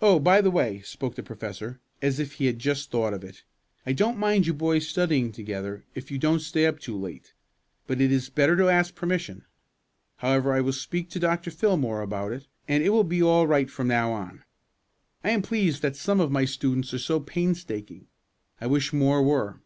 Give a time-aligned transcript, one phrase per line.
[0.00, 3.42] "Oh, by the way," spoke the Professor, as if he had just thought of it:
[3.84, 7.34] "I don't mind you boys studying together, if you don't stay up too late.
[7.86, 9.44] But it is better to ask permission.
[10.16, 11.50] However, I will speak to Dr.
[11.50, 14.42] Fillmore about it, and it will be all right from now on.
[15.22, 18.06] I am pleased that some of my students are so painstaking.
[18.58, 19.60] I wish more were."